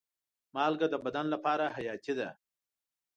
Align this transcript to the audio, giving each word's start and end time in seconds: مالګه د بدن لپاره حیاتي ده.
مالګه 0.53 0.87
د 0.91 0.95
بدن 1.05 1.25
لپاره 1.33 1.65
حیاتي 1.75 2.13
ده. 2.19 2.29